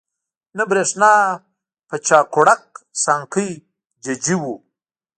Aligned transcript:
نه 0.57 0.63
برېښنا 0.71 1.13
په 1.89 1.95
چاقوړک، 2.07 2.63
سانکۍ 3.03 3.51
ججي 4.03 4.35
وو 4.41 4.55